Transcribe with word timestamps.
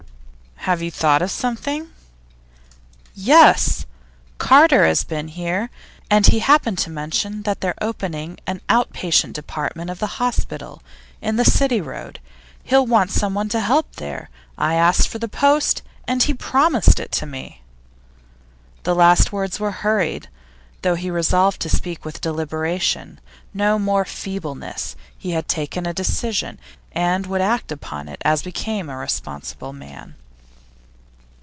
'Have 0.65 0.83
you 0.83 0.91
thought 0.91 1.23
of 1.23 1.31
something?' 1.31 1.87
'Yes. 3.15 3.87
Carter 4.37 4.85
has 4.85 5.03
been 5.03 5.29
here, 5.29 5.71
and 6.07 6.27
he 6.27 6.37
happened 6.37 6.77
to 6.77 6.91
mention 6.91 7.41
that 7.41 7.61
they're 7.61 7.73
opening 7.81 8.37
an 8.45 8.61
out 8.69 8.93
patient 8.93 9.33
department 9.33 9.89
of 9.89 9.97
the 9.97 10.19
hospital, 10.21 10.83
in 11.19 11.35
the 11.37 11.43
City 11.43 11.81
Road. 11.81 12.19
He'll 12.63 12.85
want 12.85 13.09
someone 13.09 13.49
to 13.49 13.59
help 13.59 13.87
him 13.87 13.93
there. 14.05 14.29
I 14.55 14.75
asked 14.75 15.07
for 15.07 15.17
the 15.17 15.27
post, 15.27 15.81
and 16.07 16.21
he 16.21 16.31
promised 16.31 16.99
it 16.99 17.19
me.' 17.27 17.63
The 18.83 18.93
last 18.93 19.31
words 19.31 19.59
were 19.59 19.71
hurried, 19.71 20.29
though 20.83 20.93
he 20.95 21.07
had 21.07 21.15
resolved 21.15 21.59
to 21.61 21.69
speak 21.69 22.05
with 22.05 22.21
deliberation. 22.21 23.19
No 23.51 23.79
more 23.79 24.05
feebleness; 24.05 24.95
he 25.17 25.31
had 25.31 25.47
taken 25.47 25.87
a 25.87 25.91
decision, 25.91 26.59
and 26.91 27.25
would 27.25 27.41
act 27.41 27.71
upon 27.71 28.07
it 28.07 28.21
as 28.23 28.43
became 28.43 28.91
a 28.91 28.97
responsible 28.97 29.73
man. 29.73 30.17